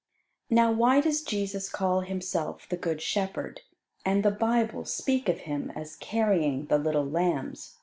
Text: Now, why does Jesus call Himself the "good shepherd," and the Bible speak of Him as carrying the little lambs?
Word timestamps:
Now, 0.49 0.71
why 0.71 0.99
does 0.99 1.21
Jesus 1.21 1.69
call 1.69 2.01
Himself 2.01 2.67
the 2.67 2.75
"good 2.75 3.03
shepherd," 3.03 3.61
and 4.03 4.25
the 4.25 4.31
Bible 4.31 4.83
speak 4.83 5.29
of 5.29 5.41
Him 5.41 5.71
as 5.75 5.95
carrying 5.95 6.65
the 6.65 6.79
little 6.79 7.05
lambs? 7.05 7.77